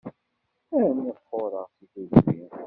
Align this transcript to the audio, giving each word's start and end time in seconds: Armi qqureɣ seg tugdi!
Armi 0.79 1.11
qqureɣ 1.17 1.67
seg 1.75 1.87
tugdi! 1.93 2.43